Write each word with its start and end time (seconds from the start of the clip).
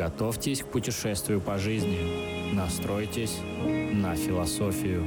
Приготовьтесь 0.00 0.62
к 0.62 0.66
путешествию 0.66 1.42
по 1.42 1.58
жизни. 1.58 2.54
Настройтесь 2.54 3.36
на 3.92 4.16
философию. 4.16 5.04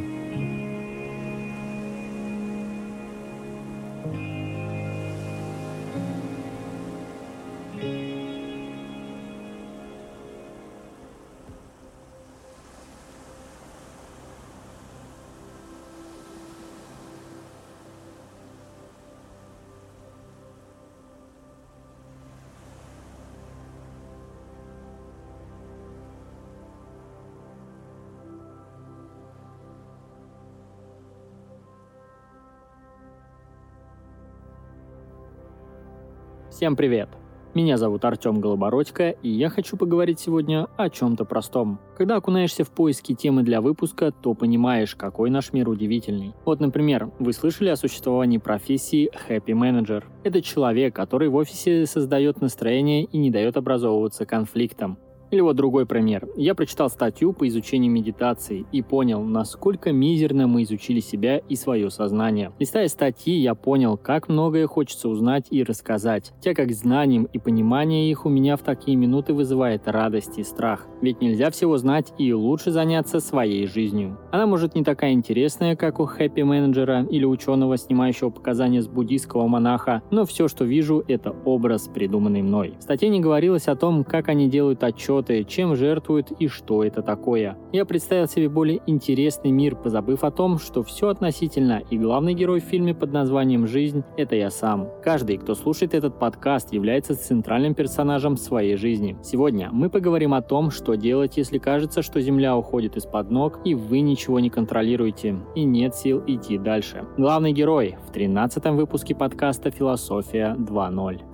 Всем 36.55 36.75
привет! 36.75 37.09
Меня 37.55 37.77
зовут 37.77 38.05
Артем 38.05 38.39
Голобородько, 38.39 39.09
и 39.09 39.27
я 39.27 39.49
хочу 39.49 39.75
поговорить 39.75 40.19
сегодня 40.19 40.67
о 40.77 40.91
чем-то 40.91 41.25
простом. 41.25 41.79
Когда 41.97 42.17
окунаешься 42.17 42.63
в 42.63 42.69
поиски 42.69 43.15
темы 43.15 43.41
для 43.41 43.59
выпуска, 43.59 44.11
то 44.11 44.35
понимаешь, 44.35 44.95
какой 44.95 45.31
наш 45.31 45.51
мир 45.51 45.67
удивительный. 45.67 46.35
Вот, 46.45 46.59
например, 46.59 47.09
вы 47.17 47.33
слышали 47.33 47.69
о 47.69 47.75
существовании 47.75 48.37
профессии 48.37 49.09
Happy 49.27 49.55
Manager. 49.55 50.03
Это 50.23 50.43
человек, 50.43 50.95
который 50.95 51.29
в 51.29 51.35
офисе 51.35 51.87
создает 51.87 52.39
настроение 52.39 53.05
и 53.05 53.17
не 53.17 53.31
дает 53.31 53.57
образовываться 53.57 54.27
конфликтам. 54.27 54.99
Или 55.33 55.41
вот 55.41 55.55
другой 55.55 55.87
пример. 55.87 56.27
Я 56.35 56.53
прочитал 56.53 56.91
статью 56.91 57.33
по 57.33 57.47
изучению 57.47 57.91
медитации 57.91 58.67
и 58.71 58.83
понял, 58.83 59.23
насколько 59.23 59.91
мизерно 59.91 60.45
мы 60.45 60.61
изучили 60.61 60.99
себя 60.99 61.39
и 61.39 61.55
свое 61.55 61.89
сознание. 61.89 62.51
Листая 62.59 62.87
статьи, 62.87 63.33
я 63.33 63.55
понял, 63.55 63.97
как 63.97 64.29
многое 64.29 64.67
хочется 64.67 65.09
узнать 65.09 65.47
и 65.49 65.63
рассказать, 65.63 66.33
те 66.39 66.53
как 66.53 66.71
знанием 66.71 67.23
и 67.33 67.39
понимание 67.39 68.11
их 68.11 68.27
у 68.27 68.29
меня 68.29 68.57
в 68.57 68.61
такие 68.61 68.95
минуты 68.95 69.33
вызывает 69.33 69.87
радость 69.87 70.37
и 70.37 70.43
страх. 70.43 70.85
Ведь 71.01 71.19
нельзя 71.19 71.49
всего 71.49 71.79
знать 71.79 72.13
и 72.19 72.31
лучше 72.31 72.69
заняться 72.69 73.19
своей 73.19 73.65
жизнью. 73.65 74.19
Она 74.31 74.45
может 74.45 74.75
не 74.75 74.83
такая 74.83 75.13
интересная, 75.13 75.75
как 75.75 75.99
у 75.99 76.05
хэппи-менеджера 76.05 77.07
или 77.09 77.25
ученого, 77.25 77.77
снимающего 77.77 78.29
показания 78.29 78.83
с 78.83 78.87
буддийского 78.87 79.47
монаха, 79.47 80.03
но 80.11 80.25
все, 80.25 80.47
что 80.47 80.63
вижу, 80.63 81.03
это 81.07 81.35
образ, 81.43 81.89
придуманный 81.91 82.43
мной. 82.43 82.75
В 82.77 82.83
статье 82.83 83.09
не 83.09 83.19
говорилось 83.19 83.67
о 83.67 83.75
том, 83.75 84.03
как 84.03 84.29
они 84.29 84.47
делают 84.47 84.83
отчет 84.83 85.22
работы, 85.23 85.43
чем 85.43 85.75
жертвуют 85.75 86.31
и 86.39 86.47
что 86.47 86.83
это 86.83 87.01
такое. 87.01 87.57
Я 87.71 87.85
представил 87.85 88.27
себе 88.27 88.49
более 88.49 88.81
интересный 88.87 89.51
мир, 89.51 89.75
позабыв 89.75 90.23
о 90.23 90.31
том, 90.31 90.59
что 90.59 90.83
все 90.83 91.07
относительно, 91.07 91.81
и 91.89 91.97
главный 91.97 92.33
герой 92.33 92.59
в 92.59 92.65
фильме 92.65 92.93
под 92.93 93.13
названием 93.13 93.67
«Жизнь»— 93.67 94.03
это 94.17 94.35
я 94.35 94.49
сам. 94.49 94.87
Каждый, 95.03 95.37
кто 95.37 95.55
слушает 95.55 95.93
этот 95.93 96.19
подкаст, 96.19 96.73
является 96.73 97.15
центральным 97.15 97.73
персонажем 97.73 98.37
своей 98.37 98.75
жизни. 98.75 99.17
Сегодня 99.23 99.69
мы 99.71 99.89
поговорим 99.89 100.33
о 100.33 100.41
том, 100.41 100.71
что 100.71 100.95
делать, 100.95 101.37
если 101.37 101.57
кажется, 101.57 102.01
что 102.01 102.21
Земля 102.21 102.55
уходит 102.57 102.97
из-под 102.97 103.31
ног, 103.31 103.59
и 103.65 103.75
вы 103.75 104.01
ничего 104.01 104.39
не 104.39 104.49
контролируете, 104.49 105.35
и 105.55 105.63
нет 105.63 105.95
сил 105.95 106.21
идти 106.27 106.57
дальше. 106.57 107.05
Главный 107.17 107.53
герой 107.53 107.97
в 108.07 108.11
13 108.11 108.65
выпуске 108.71 109.15
подкаста 109.15 109.71
«Философия 109.71 110.55
2.0». 110.57 111.32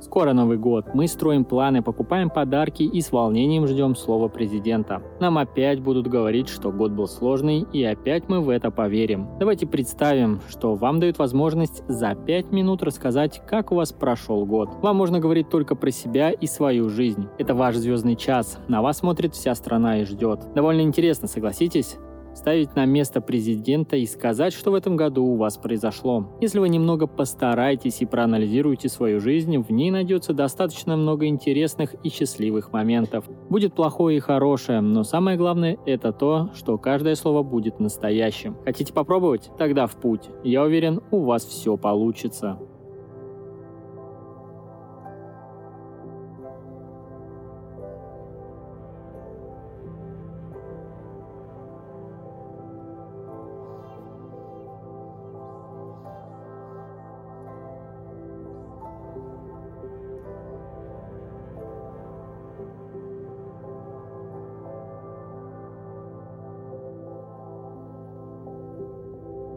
Скоро 0.00 0.32
Новый 0.32 0.58
год. 0.58 0.94
Мы 0.94 1.08
строим 1.08 1.44
планы, 1.44 1.82
покупаем 1.82 2.30
подарки 2.30 2.84
и 2.84 3.00
с 3.00 3.10
волнением 3.10 3.66
ждем 3.66 3.96
слова 3.96 4.28
президента. 4.28 5.02
Нам 5.20 5.38
опять 5.38 5.80
будут 5.80 6.06
говорить, 6.06 6.48
что 6.48 6.70
год 6.70 6.92
был 6.92 7.08
сложный, 7.08 7.66
и 7.72 7.82
опять 7.82 8.28
мы 8.28 8.40
в 8.40 8.48
это 8.48 8.70
поверим. 8.70 9.26
Давайте 9.40 9.66
представим, 9.66 10.40
что 10.48 10.74
вам 10.74 11.00
дают 11.00 11.18
возможность 11.18 11.82
за 11.88 12.14
5 12.14 12.52
минут 12.52 12.82
рассказать, 12.82 13.42
как 13.46 13.72
у 13.72 13.74
вас 13.74 13.92
прошел 13.92 14.46
год. 14.46 14.70
Вам 14.82 14.96
можно 14.96 15.18
говорить 15.18 15.48
только 15.48 15.74
про 15.74 15.90
себя 15.90 16.30
и 16.30 16.46
свою 16.46 16.88
жизнь. 16.88 17.26
Это 17.38 17.54
ваш 17.54 17.76
звездный 17.76 18.14
час. 18.14 18.58
На 18.68 18.82
вас 18.82 18.98
смотрит 18.98 19.34
вся 19.34 19.54
страна 19.54 20.00
и 20.00 20.04
ждет. 20.04 20.40
Довольно 20.54 20.82
интересно, 20.82 21.26
согласитесь? 21.26 21.98
Ставить 22.34 22.74
на 22.76 22.84
место 22.84 23.20
президента 23.20 23.96
и 23.96 24.06
сказать, 24.06 24.52
что 24.52 24.70
в 24.70 24.74
этом 24.74 24.96
году 24.96 25.24
у 25.24 25.36
вас 25.36 25.56
произошло. 25.56 26.36
Если 26.40 26.58
вы 26.58 26.68
немного 26.68 27.06
постараетесь 27.06 28.00
и 28.00 28.06
проанализируете 28.06 28.88
свою 28.88 29.20
жизнь, 29.20 29.58
в 29.58 29.70
ней 29.70 29.90
найдется 29.90 30.32
достаточно 30.32 30.96
много 30.96 31.26
интересных 31.26 31.94
и 32.04 32.10
счастливых 32.10 32.72
моментов. 32.72 33.24
Будет 33.48 33.74
плохое 33.74 34.18
и 34.18 34.20
хорошее, 34.20 34.80
но 34.80 35.04
самое 35.04 35.36
главное 35.36 35.78
это 35.86 36.12
то, 36.12 36.50
что 36.54 36.78
каждое 36.78 37.14
слово 37.14 37.42
будет 37.42 37.80
настоящим. 37.80 38.56
Хотите 38.64 38.92
попробовать? 38.92 39.50
Тогда 39.58 39.86
в 39.86 39.96
путь. 39.96 40.28
Я 40.44 40.62
уверен, 40.62 41.00
у 41.10 41.24
вас 41.24 41.44
все 41.44 41.76
получится. 41.76 42.58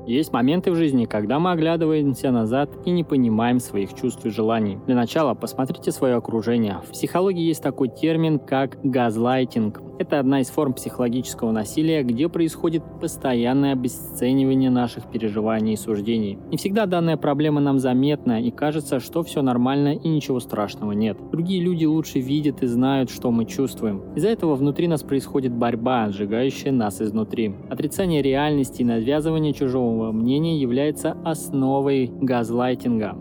Есть 0.08 0.34
моменты 0.34 0.72
в 0.72 0.76
жизни, 0.76 1.06
когда 1.06 1.40
мы 1.40 1.52
оглядываемся 1.52 2.32
назад 2.32 2.70
и 2.86 2.92
не 2.92 3.04
понимаем 3.04 3.60
своих 3.60 3.94
чувств 3.94 4.26
и 4.26 4.30
желаний. 4.30 4.80
Для 4.88 4.96
начала 4.96 5.34
посмотрите 5.34 5.92
свое 5.92 6.16
окружение. 6.16 6.80
В 6.88 6.92
психологии 6.92 7.44
есть 7.44 7.62
такой 7.62 7.90
термин, 7.90 8.40
как 8.40 8.80
газлайтинг. 8.84 9.82
Это 10.02 10.20
одна 10.20 10.42
из 10.42 10.50
форм 10.50 10.74
психологического 10.74 11.52
насилия, 11.52 12.02
где 12.02 12.28
происходит 12.28 12.82
постоянное 13.00 13.74
обесценивание 13.74 14.72
наших 14.72 15.06
переживаний 15.06 15.74
и 15.74 15.78
суждений. 15.78 16.40
Не 16.50 16.58
всегда 16.58 16.88
данная 16.88 17.18
проблема 17.18 17.62
нам 17.62 17.78
заметна 17.78 18.42
и 18.42 18.50
кажется, 18.50 19.00
что 19.00 19.22
все 19.22 19.44
нормально 19.44 19.94
и 19.94 20.08
ничего 20.08 20.40
страшного 20.40 20.94
нет. 20.94 21.20
Другие 21.32 21.62
люди 21.62 21.86
лучше 21.86 22.18
видят 22.18 22.64
и 22.64 22.66
знают, 22.66 23.12
что 23.12 23.30
мы 23.30 23.46
чувствуем. 23.46 24.02
Из-за 24.16 24.30
этого 24.30 24.56
внутри 24.56 24.88
нас 24.88 25.04
происходит 25.04 25.54
борьба, 25.54 26.10
сжигающая 26.10 26.72
нас 26.72 27.00
изнутри. 27.00 27.54
Отрицание 27.70 28.24
реальности 28.24 28.82
и 28.82 28.86
навязывание 28.86 29.54
чужого 29.54 30.12
мнения 30.12 30.60
является 30.60 31.16
основой 31.24 32.08
газлайтинга. 32.08 33.16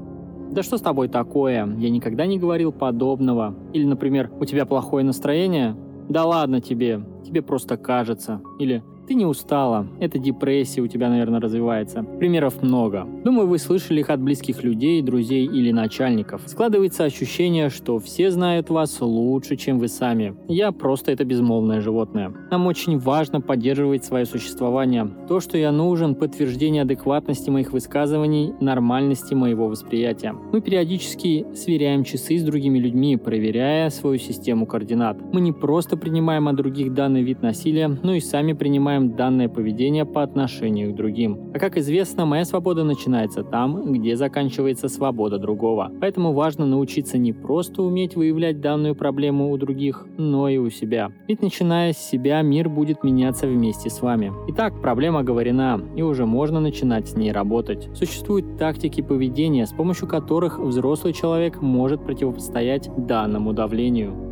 Да 0.50 0.62
что 0.62 0.78
с 0.78 0.80
тобой 0.80 1.08
такое? 1.08 1.76
Я 1.76 1.90
никогда 1.90 2.24
не 2.24 2.38
говорил 2.38 2.72
подобного. 2.72 3.54
Или, 3.74 3.84
например, 3.84 4.30
у 4.40 4.46
тебя 4.46 4.64
плохое 4.64 5.04
настроение? 5.04 5.76
Да 6.10 6.24
ладно 6.24 6.60
тебе, 6.60 7.00
тебе 7.24 7.40
просто 7.40 7.76
кажется. 7.76 8.42
Или 8.58 8.82
ты 9.10 9.14
не 9.14 9.26
устала, 9.26 9.88
это 9.98 10.20
депрессия 10.20 10.82
у 10.82 10.86
тебя, 10.86 11.08
наверное, 11.08 11.40
развивается. 11.40 12.04
Примеров 12.04 12.62
много. 12.62 13.08
Думаю, 13.24 13.48
вы 13.48 13.58
слышали 13.58 13.98
их 13.98 14.08
от 14.08 14.20
близких 14.20 14.62
людей, 14.62 15.02
друзей 15.02 15.46
или 15.46 15.72
начальников. 15.72 16.42
Складывается 16.46 17.02
ощущение, 17.02 17.70
что 17.70 17.98
все 17.98 18.30
знают 18.30 18.70
вас 18.70 19.00
лучше, 19.00 19.56
чем 19.56 19.80
вы 19.80 19.88
сами. 19.88 20.36
Я 20.46 20.70
просто 20.70 21.10
это 21.10 21.24
безмолвное 21.24 21.80
животное. 21.80 22.32
Нам 22.52 22.68
очень 22.68 23.00
важно 23.00 23.40
поддерживать 23.40 24.04
свое 24.04 24.26
существование. 24.26 25.10
То, 25.26 25.40
что 25.40 25.58
я 25.58 25.72
нужен, 25.72 26.14
подтверждение 26.14 26.82
адекватности 26.82 27.50
моих 27.50 27.72
высказываний, 27.72 28.52
нормальности 28.60 29.34
моего 29.34 29.66
восприятия. 29.66 30.36
Мы 30.52 30.60
периодически 30.60 31.46
сверяем 31.52 32.04
часы 32.04 32.38
с 32.38 32.44
другими 32.44 32.78
людьми, 32.78 33.16
проверяя 33.16 33.90
свою 33.90 34.18
систему 34.18 34.66
координат. 34.66 35.16
Мы 35.32 35.40
не 35.40 35.50
просто 35.50 35.96
принимаем 35.96 36.46
от 36.46 36.54
других 36.54 36.94
данный 36.94 37.24
вид 37.24 37.42
насилия, 37.42 37.88
но 37.88 38.14
и 38.14 38.20
сами 38.20 38.52
принимаем 38.52 38.99
одобряем 39.00 39.16
данное 39.16 39.48
поведение 39.48 40.04
по 40.04 40.22
отношению 40.22 40.92
к 40.92 40.96
другим. 40.96 41.50
А 41.54 41.58
как 41.58 41.76
известно, 41.76 42.26
моя 42.26 42.44
свобода 42.44 42.84
начинается 42.84 43.42
там, 43.42 43.92
где 43.92 44.16
заканчивается 44.16 44.88
свобода 44.88 45.38
другого. 45.38 45.90
Поэтому 46.00 46.32
важно 46.32 46.66
научиться 46.66 47.18
не 47.18 47.32
просто 47.32 47.82
уметь 47.82 48.16
выявлять 48.16 48.60
данную 48.60 48.94
проблему 48.94 49.50
у 49.50 49.56
других, 49.56 50.06
но 50.16 50.48
и 50.48 50.58
у 50.58 50.70
себя. 50.70 51.10
Ведь 51.28 51.42
начиная 51.42 51.92
с 51.92 51.98
себя, 51.98 52.42
мир 52.42 52.68
будет 52.68 53.04
меняться 53.04 53.46
вместе 53.46 53.90
с 53.90 54.02
вами. 54.02 54.32
Итак, 54.48 54.80
проблема 54.80 55.22
говорена, 55.22 55.80
и 55.96 56.02
уже 56.02 56.26
можно 56.26 56.60
начинать 56.60 57.08
с 57.08 57.16
ней 57.16 57.32
работать. 57.32 57.88
Существуют 57.94 58.58
тактики 58.58 59.00
поведения, 59.02 59.66
с 59.66 59.72
помощью 59.72 60.08
которых 60.08 60.58
взрослый 60.58 61.12
человек 61.12 61.60
может 61.60 62.04
противостоять 62.04 62.90
данному 62.96 63.52
давлению. 63.52 64.29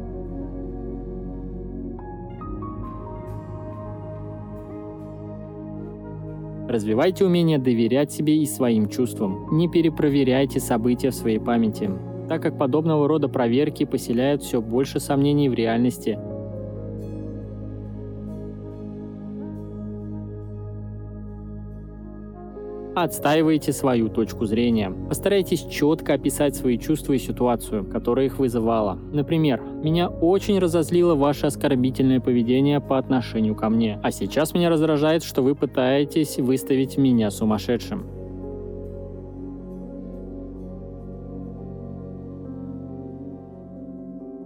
Развивайте 6.69 7.25
умение 7.25 7.57
доверять 7.59 8.13
себе 8.13 8.37
и 8.37 8.45
своим 8.45 8.91
чувствам. 8.91 9.47
Не 9.57 9.71
перепроверяйте 9.71 10.61
события 10.61 11.09
в 11.09 11.15
своей 11.15 11.39
памяти, 11.39 11.91
так 12.29 12.43
как 12.43 12.59
подобного 12.59 13.09
рода 13.09 13.27
проверки 13.27 13.87
поселяют 13.87 14.43
все 14.43 14.61
больше 14.61 15.01
сомнений 15.01 15.49
в 15.49 15.55
реальности, 15.55 16.19
Отстаивайте 23.03 23.73
свою 23.73 24.09
точку 24.09 24.47
зрения. 24.47 24.91
Постарайтесь 25.09 25.65
четко 25.71 26.15
описать 26.15 26.57
свои 26.57 26.79
чувства 26.79 27.13
и 27.13 27.19
ситуацию, 27.19 27.85
которая 27.85 28.27
их 28.27 28.39
вызывала. 28.41 28.99
Например, 29.13 29.63
«Меня 29.85 30.09
очень 30.09 30.59
разозлило 30.59 31.15
ваше 31.15 31.47
оскорбительное 31.47 32.19
поведение 32.19 32.81
по 32.81 32.99
отношению 32.99 33.55
ко 33.55 33.69
мне, 33.69 34.01
а 34.03 34.11
сейчас 34.11 34.53
меня 34.53 34.69
раздражает, 34.69 35.23
что 35.23 35.43
вы 35.43 35.55
пытаетесь 35.55 36.39
выставить 36.39 36.97
меня 36.97 37.31
сумасшедшим». 37.31 38.18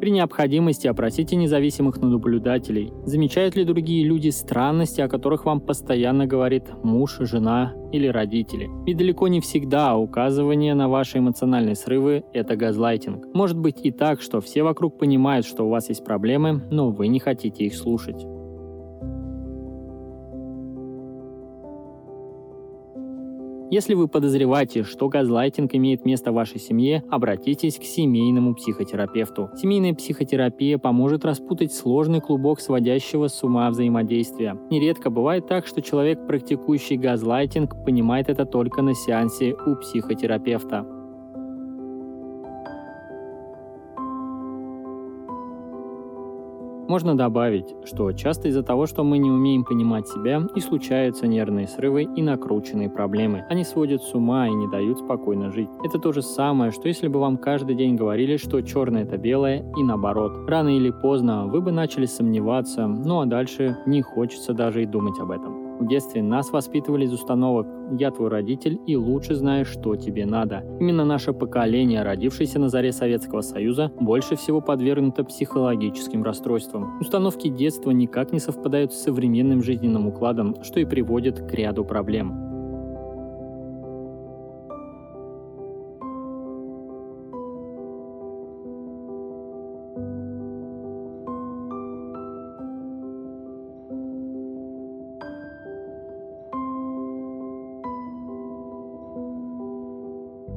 При 0.02 0.10
необходимости 0.10 0.88
опросите 0.88 1.36
независимых 1.36 1.98
наблюдателей. 1.98 2.92
Замечают 3.04 3.54
ли 3.54 3.64
другие 3.64 4.04
люди 4.04 4.30
странности, 4.30 5.00
о 5.00 5.06
которых 5.06 5.44
вам 5.44 5.60
постоянно 5.60 6.26
говорит 6.26 6.64
муж, 6.82 7.18
жена 7.20 7.72
или 7.92 8.08
родители? 8.08 8.68
Ведь 8.84 8.96
далеко 8.96 9.28
не 9.28 9.40
всегда 9.40 9.96
указывание 9.96 10.74
на 10.74 10.88
ваши 10.88 11.18
эмоциональные 11.18 11.76
срывы– 11.76 12.24
это 12.32 12.56
газлайтинг. 12.56 13.32
Может 13.32 13.56
быть 13.56 13.76
и 13.84 13.92
так, 13.92 14.20
что 14.22 14.40
все 14.40 14.64
вокруг 14.64 14.98
понимают, 14.98 15.46
что 15.46 15.66
у 15.66 15.70
вас 15.70 15.88
есть 15.88 16.04
проблемы, 16.04 16.60
но 16.72 16.90
вы 16.90 17.06
не 17.06 17.20
хотите 17.20 17.66
их 17.66 17.76
слушать. 17.76 18.26
Если 23.72 23.94
вы 23.94 24.06
подозреваете, 24.06 24.82
что 24.82 25.08
газлайтинг 25.08 25.74
имеет 25.74 26.04
место 26.04 26.30
в 26.30 26.34
вашей 26.34 26.60
семье, 26.60 27.02
обратитесь 27.10 27.78
к 27.78 27.84
семейному 27.84 28.54
психотерапевту. 28.54 29.48
Семейная 29.56 29.94
психотерапия 29.94 30.76
поможет 30.76 31.24
распутать 31.24 31.72
сложный 31.72 32.20
клубок 32.20 32.60
сводящего 32.60 33.28
с 33.28 33.42
ума 33.42 33.70
взаимодействия. 33.70 34.58
Нередко 34.68 35.08
бывает 35.08 35.46
так, 35.46 35.66
что 35.66 35.80
человек, 35.80 36.26
практикующий 36.26 36.98
газлайтинг, 36.98 37.82
понимает 37.86 38.28
это 38.28 38.44
только 38.44 38.82
на 38.82 38.94
сеансе 38.94 39.54
у 39.54 39.76
психотерапевта. 39.76 41.01
Можно 46.92 47.16
добавить, 47.16 47.74
что 47.86 48.12
часто 48.12 48.48
из-за 48.48 48.62
того, 48.62 48.84
что 48.84 49.02
мы 49.02 49.16
не 49.16 49.30
умеем 49.30 49.64
понимать 49.64 50.06
себя, 50.06 50.42
и 50.54 50.60
случаются 50.60 51.26
нервные 51.26 51.66
срывы 51.66 52.02
и 52.02 52.20
накрученные 52.20 52.90
проблемы. 52.90 53.46
Они 53.48 53.64
сводят 53.64 54.02
с 54.02 54.12
ума 54.12 54.46
и 54.46 54.52
не 54.52 54.68
дают 54.68 54.98
спокойно 54.98 55.50
жить. 55.50 55.70
Это 55.82 55.98
то 55.98 56.12
же 56.12 56.20
самое, 56.20 56.70
что 56.70 56.88
если 56.88 57.08
бы 57.08 57.18
вам 57.18 57.38
каждый 57.38 57.76
день 57.76 57.96
говорили, 57.96 58.36
что 58.36 58.60
черное 58.60 59.04
это 59.04 59.16
белое, 59.16 59.64
и 59.74 59.82
наоборот. 59.82 60.32
Рано 60.46 60.68
или 60.68 60.90
поздно 60.90 61.46
вы 61.46 61.62
бы 61.62 61.72
начали 61.72 62.04
сомневаться, 62.04 62.86
ну 62.86 63.20
а 63.20 63.24
дальше 63.24 63.78
не 63.86 64.02
хочется 64.02 64.52
даже 64.52 64.82
и 64.82 64.86
думать 64.86 65.18
об 65.18 65.30
этом. 65.30 65.61
В 65.82 65.88
детстве 65.88 66.22
нас 66.22 66.52
воспитывали 66.52 67.06
из 67.06 67.12
установок 67.12 67.66
«я 67.98 68.12
твой 68.12 68.28
родитель 68.28 68.78
и 68.86 68.94
лучше 68.94 69.34
знаешь, 69.34 69.66
что 69.66 69.96
тебе 69.96 70.26
надо». 70.26 70.62
Именно 70.78 71.04
наше 71.04 71.32
поколение, 71.32 72.04
родившееся 72.04 72.60
на 72.60 72.68
заре 72.68 72.92
Советского 72.92 73.40
Союза, 73.40 73.90
больше 73.98 74.36
всего 74.36 74.60
подвергнуто 74.60 75.24
психологическим 75.24 76.22
расстройствам. 76.22 77.00
Установки 77.00 77.48
детства 77.48 77.90
никак 77.90 78.32
не 78.32 78.38
совпадают 78.38 78.92
с 78.92 79.02
современным 79.02 79.60
жизненным 79.60 80.06
укладом, 80.06 80.62
что 80.62 80.78
и 80.78 80.84
приводит 80.84 81.40
к 81.40 81.52
ряду 81.52 81.84
проблем. 81.84 82.51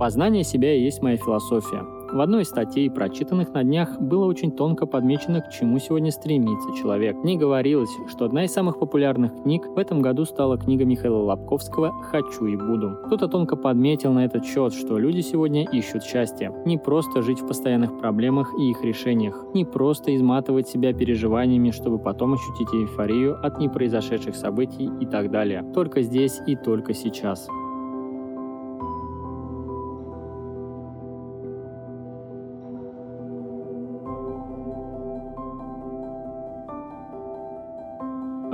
Познание 0.06 0.44
себя 0.44 0.72
и 0.72 0.84
есть 0.84 1.02
моя 1.02 1.18
философия. 1.18 1.84
В 2.14 2.20
одной 2.20 2.44
из 2.44 2.50
статей, 2.50 2.92
прочитанных 2.92 3.52
на 3.56 3.64
днях, 3.64 4.00
было 4.00 4.26
очень 4.26 4.52
тонко 4.52 4.86
подмечено, 4.86 5.42
к 5.42 5.50
чему 5.50 5.80
сегодня 5.80 6.12
стремится 6.12 6.80
человек. 6.80 7.18
В 7.18 7.26
ней 7.26 7.38
говорилось, 7.38 7.90
что 8.08 8.26
одна 8.26 8.46
из 8.46 8.54
самых 8.54 8.78
популярных 8.78 9.42
книг 9.42 9.66
в 9.66 9.80
этом 9.80 10.04
году 10.04 10.26
стала 10.26 10.60
книга 10.60 10.86
Михаила 10.86 11.24
Лобковского 11.24 11.92
«Хочу 12.04 12.46
и 12.46 12.56
буду». 12.56 13.00
Кто-то 13.08 13.28
тонко 13.28 13.56
подметил 13.56 14.14
на 14.14 14.26
этот 14.26 14.46
счет, 14.46 14.76
что 14.76 15.00
люди 15.00 15.22
сегодня 15.22 15.66
ищут 15.72 16.04
счастье. 16.04 16.54
Не 16.68 16.78
просто 16.78 17.24
жить 17.24 17.42
в 17.42 17.48
постоянных 17.48 17.98
проблемах 17.98 18.54
и 18.60 18.70
их 18.70 18.84
решениях. 18.84 19.44
Не 19.56 19.66
просто 19.66 20.16
изматывать 20.16 20.68
себя 20.68 20.94
переживаниями, 20.94 21.72
чтобы 21.72 21.98
потом 21.98 22.36
ощутить 22.36 22.72
эйфорию 22.76 23.44
от 23.44 23.58
непроизошедших 23.58 24.36
событий 24.36 24.88
и 25.02 25.08
так 25.08 25.32
далее. 25.32 25.66
Только 25.74 26.04
здесь 26.04 26.42
и 26.46 26.56
только 26.56 26.94
сейчас. 26.94 27.48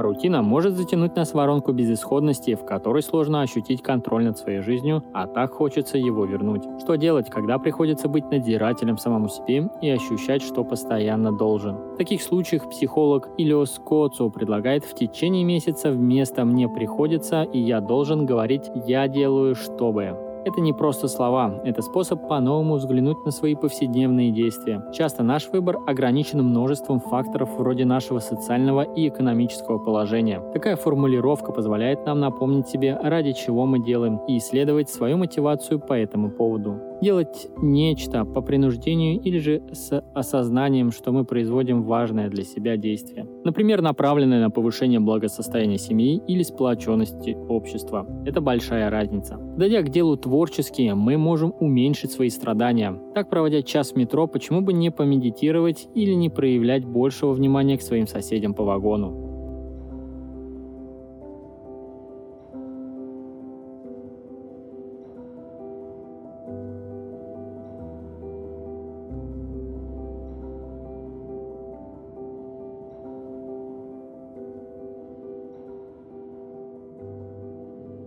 Рутина 0.02 0.42
может 0.42 0.76
затянуть 0.76 1.16
нас 1.16 1.32
в 1.32 1.36
воронку 1.36 1.72
безысходности, 1.72 2.56
в 2.56 2.66
которой 2.66 3.02
сложно 3.02 3.42
ощутить 3.42 3.82
контроль 3.82 4.26
над 4.26 4.38
своей 4.38 4.62
жизнью, 4.62 5.04
а 5.14 5.28
так 5.28 5.52
хочется 5.52 5.98
его 5.98 6.26
вернуть. 6.26 6.64
Что 6.80 6.96
делать, 6.96 7.30
когда 7.30 7.58
приходится 7.60 8.08
быть 8.08 8.30
надзирателем 8.32 8.98
самому 8.98 9.30
себе 9.30 9.70
и 9.82 9.90
ощущать, 9.90 10.42
что 10.42 10.64
постоянно 10.64 11.32
должен? 11.32 11.76
В 11.94 11.98
таких 11.98 12.22
случаях 12.22 12.70
психолог 12.70 13.30
Илиос 13.38 13.80
Коцу 13.84 14.30
предлагает 14.30 14.84
в 14.84 14.94
течение 14.96 15.44
месяца 15.44 15.92
вместо 15.92 16.46
«мне 16.46 16.68
приходится» 16.68 17.44
и 17.44 17.60
«я 17.60 17.82
должен» 17.82 18.26
говорить 18.26 18.70
«я 18.88 19.08
делаю, 19.08 19.56
чтобы». 19.56 20.31
Это 20.44 20.60
не 20.60 20.74
просто 20.74 21.08
слова, 21.08 21.62
это 21.64 21.82
способ 21.82 22.28
по-новому 22.28 22.76
взглянуть 22.76 23.24
на 23.26 23.32
свои 23.32 23.54
повседневные 23.56 24.32
действия. 24.32 24.84
Часто 24.92 25.22
наш 25.22 25.48
выбор 25.50 25.78
ограничен 25.86 26.44
множеством 26.44 27.00
факторов 27.00 27.50
вроде 27.58 27.86
нашего 27.86 28.20
социального 28.20 28.82
и 28.82 29.08
экономического 29.08 29.78
положения. 29.78 30.42
Такая 30.54 30.76
формулировка 30.76 31.52
позволяет 31.52 32.06
нам 32.06 32.20
напомнить 32.20 32.68
себе, 32.68 32.98
ради 33.02 33.34
чего 33.34 33.66
мы 33.66 33.84
делаем, 33.84 34.20
и 34.28 34.38
исследовать 34.40 34.90
свою 34.90 35.18
мотивацию 35.18 35.80
по 35.80 35.94
этому 35.94 36.32
поводу 36.32 36.91
делать 37.02 37.48
нечто 37.58 38.26
по 38.26 38.42
принуждению 38.42 39.20
или 39.20 39.40
же 39.40 39.64
с 39.72 40.04
осознанием, 40.14 40.92
что 40.92 41.12
мы 41.12 41.26
производим 41.26 41.84
важное 41.84 42.30
для 42.30 42.44
себя 42.44 42.78
действие. 42.78 43.28
Например, 43.44 43.82
направленное 43.82 44.42
на 44.42 44.50
повышение 44.50 45.00
благосостояния 45.00 45.78
семьи 45.78 46.22
или 46.28 46.44
сплоченности 46.44 47.38
общества. 47.50 48.08
Это 48.26 48.42
большая 48.42 48.90
разница. 48.90 49.38
Дойдя 49.58 49.82
к 49.82 49.90
делу 49.90 50.18
творчески, 50.18 50.92
мы 50.94 51.18
можем 51.18 51.54
уменьшить 51.60 52.12
свои 52.12 52.30
страдания. 52.30 53.00
Так, 53.14 53.30
проводя 53.30 53.62
час 53.62 53.92
в 53.92 53.96
метро, 53.96 54.28
почему 54.28 54.62
бы 54.62 54.74
не 54.74 54.92
помедитировать 54.92 55.88
или 55.96 56.14
не 56.14 56.30
проявлять 56.30 56.86
большего 56.86 57.34
внимания 57.34 57.78
к 57.78 57.82
своим 57.82 58.08
соседям 58.08 58.54
по 58.54 58.64
вагону? 58.64 59.31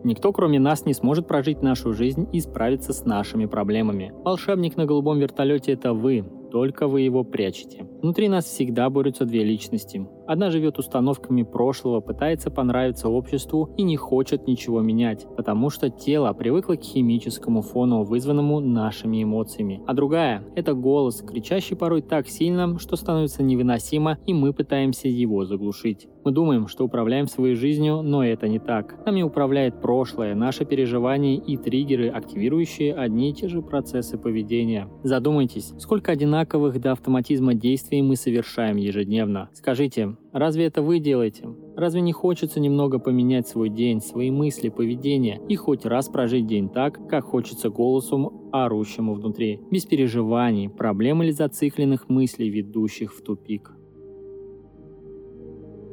Никто, 0.04 0.32
кроме 0.32 0.60
нас, 0.60 0.84
не 0.84 0.92
сможет 0.92 1.26
прожить 1.26 1.62
нашу 1.62 1.94
жизнь 1.94 2.28
и 2.30 2.40
справиться 2.40 2.92
с 2.92 3.06
нашими 3.06 3.46
проблемами. 3.46 4.12
Волшебник 4.22 4.76
на 4.76 4.84
голубом 4.84 5.18
вертолете– 5.18 5.72
это 5.74 5.94
вы, 5.94 6.24
только 6.54 6.86
вы 6.86 7.00
его 7.00 7.24
прячете. 7.24 7.86
Внутри 8.00 8.28
нас 8.28 8.44
всегда 8.44 8.88
борются 8.90 9.24
две 9.24 9.42
личности. 9.42 10.06
Одна 10.26 10.50
живет 10.50 10.78
установками 10.78 11.42
прошлого, 11.42 12.00
пытается 12.00 12.50
понравиться 12.50 13.08
обществу 13.08 13.70
и 13.78 13.82
не 13.82 13.96
хочет 13.96 14.46
ничего 14.46 14.82
менять, 14.82 15.26
потому 15.36 15.70
что 15.70 15.88
тело 15.88 16.32
привыкло 16.32 16.74
к 16.74 16.82
химическому 16.82 17.62
фону, 17.62 18.04
вызванному 18.04 18.60
нашими 18.60 19.22
эмоциями. 19.22 19.82
А 19.86 19.94
другая– 19.94 20.44
это 20.54 20.74
голос, 20.74 21.22
кричащий 21.22 21.76
порой 21.76 22.02
так 22.02 22.28
сильно, 22.28 22.78
что 22.78 22.96
становится 22.96 23.42
невыносимо, 23.42 24.18
и 24.26 24.34
мы 24.34 24.52
пытаемся 24.52 25.08
его 25.08 25.46
заглушить. 25.46 26.08
Мы 26.24 26.32
думаем, 26.32 26.68
что 26.68 26.84
управляем 26.84 27.26
своей 27.26 27.54
жизнью, 27.54 28.00
но 28.02 28.24
это 28.24 28.48
не 28.48 28.58
так. 28.58 28.96
Нами 29.04 29.20
управляет 29.20 29.82
прошлое, 29.82 30.34
наши 30.34 30.64
переживания 30.64 31.38
и 31.38 31.58
триггеры, 31.58 32.08
активирующие 32.08 32.94
одни 32.94 33.30
и 33.30 33.34
те 33.34 33.46
же 33.46 33.60
процессы 33.60 34.16
поведения. 34.16 34.88
Задумайтесь, 35.02 35.74
сколько 35.78 36.12
одинаковых 36.12 36.80
до 36.80 36.92
автоматизма 36.92 37.52
действий 37.52 38.00
мы 38.00 38.16
совершаем 38.16 38.76
ежедневно. 38.78 39.50
Скажите, 39.52 40.16
разве 40.32 40.64
это 40.64 40.80
вы 40.80 40.98
делаете? 40.98 41.46
Разве 41.76 42.00
не 42.00 42.12
хочется 42.12 42.58
немного 42.58 42.98
поменять 42.98 43.46
свой 43.46 43.68
день, 43.68 44.00
свои 44.00 44.30
мысли, 44.30 44.70
поведение 44.70 45.42
и 45.48 45.56
хоть 45.56 45.84
раз 45.84 46.08
прожить 46.08 46.46
день 46.46 46.70
так, 46.70 47.06
как 47.06 47.24
хочется 47.24 47.68
голосу, 47.68 48.48
орущему 48.50 49.12
внутри, 49.12 49.60
без 49.70 49.84
переживаний, 49.84 50.70
проблем 50.70 51.22
или 51.22 51.32
зацикленных 51.32 52.08
мыслей, 52.08 52.48
ведущих 52.48 53.12
в 53.12 53.22
тупик? 53.22 53.73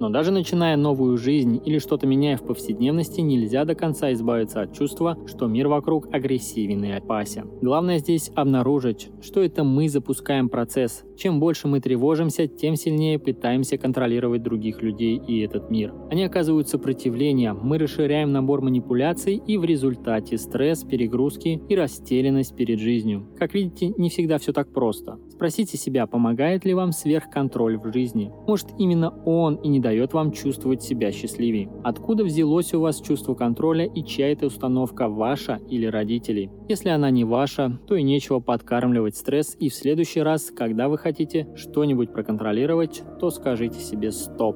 Но 0.02 0.10
даже 0.10 0.32
начиная 0.32 0.78
новую 0.78 1.16
жизнь 1.16 1.62
или 1.64 1.78
что-то 1.78 2.08
меняя 2.08 2.36
в 2.36 2.42
повседневности, 2.42 3.22
нельзя 3.22 3.66
до 3.66 3.76
конца 3.76 4.12
избавиться 4.14 4.62
от 4.62 4.74
чувства, 4.74 5.16
что 5.28 5.46
мир 5.46 5.68
вокруг 5.68 6.12
агрессивен 6.12 6.84
и 6.84 6.90
опасен. 6.90 7.52
Главное 7.62 8.00
здесь 8.00 8.32
обнаружить, 8.34 9.10
что 9.22 9.44
это 9.44 9.64
мы 9.64 9.88
запускаем 9.90 10.50
процесс. 10.50 11.04
Чем 11.18 11.40
больше 11.40 11.68
мы 11.68 11.82
тревожимся, 11.82 12.48
тем 12.48 12.78
сильнее 12.78 13.20
пытаемся 13.20 13.78
контролировать 13.78 14.42
других 14.42 14.82
людей 14.82 15.18
и 15.18 15.42
этот 15.42 15.70
мир. 15.70 15.94
Они 16.10 16.24
оказывают 16.24 16.68
сопротивление, 16.68 17.54
мы 17.54 17.78
расширяем 17.78 18.32
набор 18.32 18.62
манипуляций 18.62 19.36
и 19.36 19.56
в 19.58 19.66
результате 19.66 20.40
стресс, 20.40 20.84
перегрузки 20.84 21.62
и 21.70 21.76
растерянность 21.76 22.56
перед 22.56 22.80
жизнью. 22.80 23.28
Как 23.38 23.54
видите, 23.54 23.94
не 23.96 24.10
всегда 24.10 24.40
все 24.40 24.52
так 24.52 24.74
просто. 24.74 25.20
Спросите 25.30 25.78
себя, 25.78 26.08
помогает 26.08 26.66
ли 26.66 26.74
вам 26.74 26.92
сверхконтроль 26.92 27.78
в 27.78 27.94
жизни. 27.94 28.32
Может 28.48 28.70
именно 28.80 29.14
он 29.26 29.58
и 29.58 29.68
не 29.68 29.80
дает 29.80 29.91
дает 29.92 30.14
вам 30.14 30.32
чувствовать 30.32 30.82
себя 30.82 31.12
счастливее. 31.12 31.70
Откуда 31.84 32.24
взялось 32.24 32.74
у 32.74 32.80
вас 32.80 33.02
чувство 33.02 33.34
контроля 33.36 33.86
и 33.86 34.06
чья 34.06 34.32
это 34.32 34.46
установка, 34.46 35.10
ваша 35.10 35.60
или 35.70 35.86
родителей? 35.86 36.50
Если 36.70 36.88
она 36.88 37.10
не 37.10 37.26
ваша, 37.26 37.78
то 37.88 37.96
и 37.96 38.04
нечего 38.04 38.40
подкармливать 38.40 39.18
стресс, 39.18 39.58
и 39.60 39.68
в 39.68 39.76
следующий 39.76 40.22
раз, 40.22 40.50
когда 40.56 40.88
вы 40.88 40.98
хотите 40.98 41.50
что-нибудь 41.56 42.14
проконтролировать, 42.14 43.04
то 43.20 43.30
скажите 43.32 43.82
себе 43.82 44.12
«стоп». 44.12 44.56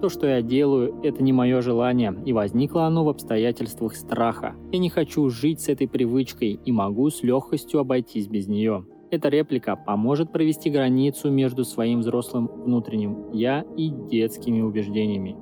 То, 0.00 0.08
что 0.08 0.28
я 0.28 0.42
делаю, 0.42 0.94
это 1.02 1.24
не 1.24 1.32
мое 1.32 1.60
желание, 1.60 2.16
и 2.24 2.32
возникло 2.32 2.84
оно 2.84 3.04
в 3.04 3.08
обстоятельствах 3.08 3.96
страха. 3.96 4.54
Я 4.70 4.78
не 4.78 4.90
хочу 4.90 5.28
жить 5.28 5.60
с 5.60 5.68
этой 5.68 5.88
привычкой 5.88 6.60
и 6.64 6.70
могу 6.70 7.10
с 7.10 7.24
легкостью 7.24 7.80
обойтись 7.80 8.28
без 8.28 8.46
нее. 8.46 8.84
Эта 9.10 9.28
реплика 9.30 9.74
поможет 9.74 10.32
провести 10.32 10.68
границу 10.68 11.30
между 11.30 11.64
своим 11.64 12.00
взрослым 12.00 12.46
внутренним 12.46 13.32
«я» 13.32 13.64
и 13.76 13.88
детскими 13.88 14.60
убеждениями. 14.60 15.36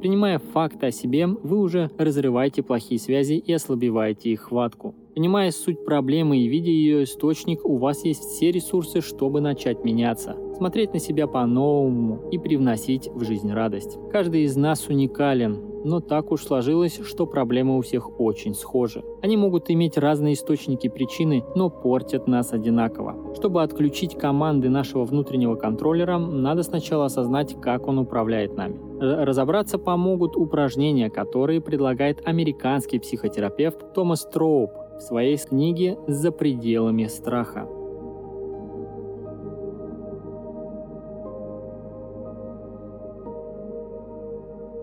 Принимая 0.00 0.38
факты 0.38 0.86
о 0.86 0.90
себе, 0.92 1.26
вы 1.26 1.58
уже 1.58 1.90
разрываете 1.98 2.62
плохие 2.62 3.00
связи 3.00 3.34
и 3.34 3.52
ослабеваете 3.52 4.30
их 4.30 4.42
хватку. 4.42 4.94
Понимая 5.14 5.50
суть 5.50 5.84
проблемы 5.84 6.38
и 6.38 6.46
видя 6.46 6.70
ее 6.70 7.04
источник, 7.04 7.64
у 7.64 7.76
вас 7.78 8.04
есть 8.04 8.22
все 8.22 8.52
ресурсы, 8.52 9.00
чтобы 9.00 9.40
начать 9.40 9.82
меняться, 9.82 10.36
смотреть 10.56 10.92
на 10.92 11.00
себя 11.00 11.26
по-новому 11.26 12.28
и 12.30 12.38
привносить 12.38 13.08
в 13.08 13.24
жизнь 13.24 13.50
радость. 13.50 13.98
Каждый 14.12 14.42
из 14.42 14.56
нас 14.56 14.86
уникален, 14.88 15.73
но 15.84 16.00
так 16.00 16.32
уж 16.32 16.44
сложилось, 16.44 17.00
что 17.04 17.26
проблемы 17.26 17.78
у 17.78 17.82
всех 17.82 18.18
очень 18.18 18.54
схожи. 18.54 19.04
Они 19.22 19.36
могут 19.36 19.70
иметь 19.70 19.96
разные 19.96 20.34
источники 20.34 20.88
причины, 20.88 21.44
но 21.54 21.70
портят 21.70 22.26
нас 22.26 22.52
одинаково. 22.52 23.34
Чтобы 23.34 23.62
отключить 23.62 24.16
команды 24.16 24.70
нашего 24.70 25.04
внутреннего 25.04 25.54
контроллера, 25.54 26.18
надо 26.18 26.62
сначала 26.62 27.06
осознать, 27.06 27.54
как 27.60 27.86
он 27.86 27.98
управляет 27.98 28.56
нами. 28.56 28.80
Разобраться 29.00 29.78
помогут 29.78 30.36
упражнения, 30.36 31.10
которые 31.10 31.60
предлагает 31.60 32.26
американский 32.26 32.98
психотерапевт 32.98 33.92
Томас 33.92 34.24
Троуп 34.24 34.70
в 34.96 35.00
своей 35.00 35.36
книге 35.36 35.98
«За 36.06 36.30
пределами 36.32 37.06
страха». 37.06 37.68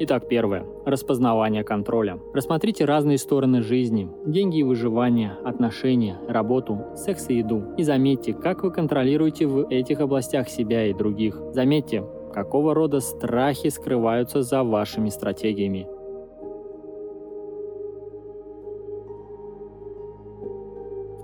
Итак, 0.04 0.28
первое. 0.28 0.66
Распознавание 0.84 1.64
контроля. 1.64 2.18
Рассмотрите 2.34 2.86
разные 2.86 3.20
стороны 3.20 3.62
жизни. 3.62 4.10
Деньги 4.26 4.58
и 4.58 4.64
выживание, 4.64 5.34
отношения, 5.46 6.18
работу, 6.28 6.80
секс 6.96 7.30
и 7.30 7.36
еду. 7.36 7.76
И 7.78 7.84
заметьте, 7.84 8.34
как 8.34 8.64
вы 8.64 8.72
контролируете 8.72 9.46
в 9.46 9.68
этих 9.70 10.00
областях 10.00 10.50
себя 10.50 10.88
и 10.88 10.94
других. 10.96 11.40
Заметьте, 11.54 12.04
какого 12.34 12.74
рода 12.74 13.00
страхи 13.00 13.70
скрываются 13.70 14.42
за 14.42 14.64
вашими 14.64 15.10
стратегиями. 15.10 15.88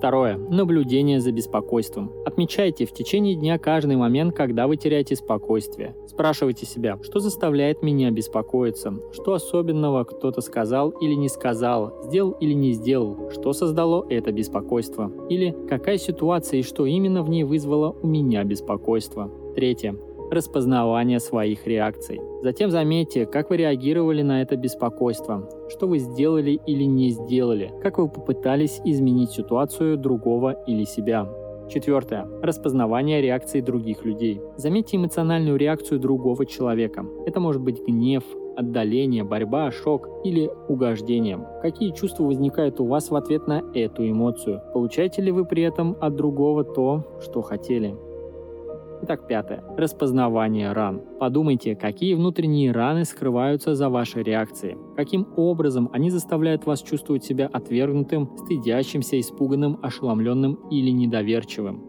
Второе. 0.08 0.38
Наблюдение 0.38 1.20
за 1.20 1.34
беспокойством. 1.34 2.14
Отмечайте 2.26 2.86
в 2.86 2.94
течение 2.94 3.36
дня 3.36 3.60
каждый 3.60 3.98
момент, 3.98 4.34
когда 4.34 4.66
вы 4.66 4.78
теряете 4.78 5.18
спокойствие. 5.18 5.98
Спрашивайте 6.08 6.66
себя, 6.66 6.98
что 7.04 7.20
заставляет 7.20 7.84
меня 7.84 8.10
беспокоиться, 8.10 8.94
что 9.12 9.34
особенного 9.34 10.06
кто-то 10.06 10.40
сказал 10.40 10.92
или 10.92 11.14
не 11.14 11.28
сказал, 11.28 12.06
сделал 12.06 12.32
или 12.40 12.54
не 12.54 12.72
сделал, 12.72 13.32
что 13.32 13.52
создало 13.52 14.06
это 14.10 14.32
беспокойство. 14.32 15.12
Или 15.28 15.54
какая 15.68 15.98
ситуация 15.98 16.62
и 16.62 16.64
что 16.64 16.86
именно 16.86 17.22
в 17.22 17.30
ней 17.30 17.44
вызвало 17.44 17.94
у 18.02 18.08
меня 18.08 18.46
беспокойство. 18.46 19.30
Третье 19.56 19.98
распознавание 20.32 21.20
своих 21.20 21.66
реакций. 21.68 22.22
Затем 22.42 22.72
заметьте, 22.72 23.26
как 23.26 23.50
вы 23.50 23.58
реагировали 23.58 24.22
на 24.22 24.42
это 24.42 24.56
беспокойство, 24.56 25.50
что 25.70 25.88
вы 25.88 26.00
сделали 26.00 26.60
или 26.66 26.84
не 26.84 27.10
сделали, 27.10 27.74
как 27.82 27.98
вы 27.98 28.10
попытались 28.10 28.80
изменить 28.84 29.32
ситуацию 29.32 29.98
другого 29.98 30.52
или 30.68 30.84
себя. 30.84 31.28
Четвертое. 31.70 32.26
Распознавание 32.42 33.22
реакций 33.22 33.62
других 33.62 34.06
людей. 34.06 34.40
Заметьте 34.56 34.96
эмоциональную 34.96 35.58
реакцию 35.58 36.00
другого 36.00 36.46
человека. 36.46 37.06
Это 37.26 37.42
может 37.42 37.62
быть 37.62 37.86
гнев, 37.86 38.24
отдаление, 38.56 39.24
борьба, 39.24 39.70
шок 39.72 40.08
или 40.24 40.50
угождение. 40.70 41.40
Какие 41.62 41.92
чувства 41.92 42.24
возникают 42.24 42.80
у 42.80 42.86
вас 42.86 43.12
в 43.12 43.16
ответ 43.16 43.48
на 43.48 43.64
эту 43.74 44.10
эмоцию? 44.10 44.62
Получаете 44.74 45.22
ли 45.22 45.32
вы 45.32 45.46
при 45.46 45.64
этом 45.64 45.98
от 46.00 46.16
другого 46.16 46.64
то, 46.64 47.04
что 47.22 47.42
хотели? 47.42 47.96
Итак, 49.08 49.26
пятое. 49.26 49.64
Распознавание 49.78 50.74
ран. 50.74 51.02
Подумайте, 51.18 51.78
какие 51.78 52.14
внутренние 52.14 52.74
раны 52.74 53.06
скрываются 53.06 53.74
за 53.74 53.88
вашей 53.88 54.22
реакцией. 54.22 54.76
Каким 54.98 55.26
образом 55.38 55.90
они 55.94 56.10
заставляют 56.10 56.66
вас 56.66 56.82
чувствовать 56.82 57.24
себя 57.24 57.48
отвергнутым, 57.48 58.38
стыдящимся, 58.38 59.18
испуганным, 59.18 59.80
ошеломленным 59.82 60.56
или 60.70 60.90
недоверчивым. 60.90 61.86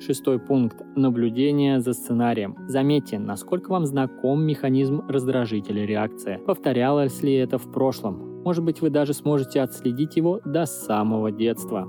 Шестой 0.00 0.40
пункт. 0.40 0.82
Наблюдение 0.96 1.78
за 1.78 1.92
сценарием. 1.92 2.56
Заметьте, 2.66 3.20
насколько 3.20 3.70
вам 3.70 3.86
знаком 3.86 4.42
механизм 4.42 5.04
раздражителя 5.06 5.86
реакции. 5.86 6.40
Повторялось 6.44 7.22
ли 7.22 7.32
это 7.34 7.58
в 7.58 7.70
прошлом? 7.70 8.42
Может 8.42 8.64
быть, 8.64 8.80
вы 8.80 8.90
даже 8.90 9.14
сможете 9.14 9.60
отследить 9.60 10.16
его 10.16 10.40
до 10.44 10.66
самого 10.66 11.30
детства. 11.30 11.86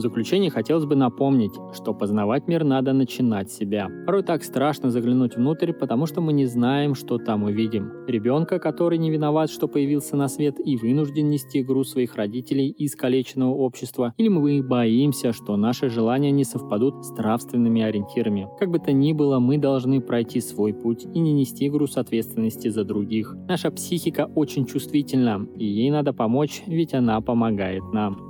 В 0.00 0.02
заключение 0.02 0.50
хотелось 0.50 0.86
бы 0.86 0.96
напомнить, 0.96 1.52
что 1.74 1.92
познавать 1.92 2.48
мир 2.48 2.64
надо 2.64 2.94
начинать 2.94 3.50
с 3.50 3.56
себя. 3.58 3.90
Порой 4.06 4.22
так 4.22 4.42
страшно 4.42 4.90
заглянуть 4.90 5.36
внутрь, 5.36 5.74
потому 5.74 6.06
что 6.06 6.22
мы 6.22 6.32
не 6.32 6.46
знаем, 6.46 6.94
что 6.94 7.18
там 7.18 7.42
увидим. 7.42 7.92
Ребенка, 8.06 8.58
который 8.58 8.96
не 8.96 9.10
виноват, 9.10 9.50
что 9.50 9.68
появился 9.68 10.16
на 10.16 10.28
свет 10.28 10.56
и 10.58 10.78
вынужден 10.78 11.28
нести 11.28 11.62
груз 11.62 11.90
своих 11.90 12.14
родителей 12.14 12.70
и 12.70 12.86
искалеченного 12.86 13.52
общества, 13.52 14.14
или 14.16 14.28
мы 14.28 14.62
боимся, 14.62 15.34
что 15.34 15.58
наши 15.58 15.90
желания 15.90 16.30
не 16.30 16.44
совпадут 16.44 17.04
с 17.04 17.10
нравственными 17.10 17.82
ориентирами. 17.82 18.48
Как 18.58 18.70
бы 18.70 18.78
то 18.78 18.92
ни 18.92 19.12
было, 19.12 19.38
мы 19.38 19.58
должны 19.58 20.00
пройти 20.00 20.40
свой 20.40 20.72
путь 20.72 21.04
и 21.12 21.20
не 21.20 21.34
нести 21.34 21.68
груз 21.68 21.98
ответственности 21.98 22.68
за 22.68 22.84
других. 22.84 23.36
Наша 23.48 23.70
психика 23.70 24.30
очень 24.34 24.64
чувствительна, 24.64 25.46
и 25.58 25.66
ей 25.66 25.90
надо 25.90 26.14
помочь, 26.14 26.62
ведь 26.66 26.94
она 26.94 27.20
помогает 27.20 27.82
нам. 27.92 28.29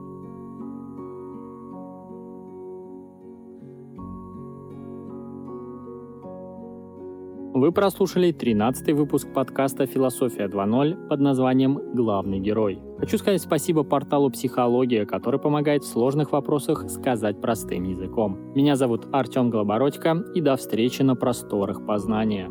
Вы 7.53 7.73
прослушали 7.73 8.31
13 8.31 8.93
выпуск 8.93 9.27
подкаста 9.35 9.85
«Философия 9.85 10.47
2.0» 10.47 11.09
под 11.09 11.21
названием 11.21 11.81
«Главный 11.95 12.39
герой». 12.39 12.81
Хочу 12.99 13.19
сказать 13.19 13.43
спасибо 13.43 13.83
порталу 13.83 14.31
«Психология», 14.31 15.05
который 15.05 15.41
помогает 15.41 15.83
в 15.83 15.89
сложных 15.89 16.31
вопросах 16.31 16.89
сказать 16.89 17.41
простым 17.41 17.83
языком. 17.83 18.39
Меня 18.55 18.77
зовут 18.77 19.09
Артем 19.11 19.51
Голобородько, 19.51 20.25
и 20.33 20.41
до 20.41 20.57
встречи 20.57 21.03
на 21.03 21.17
просторах 21.17 21.85
познания. 21.85 22.49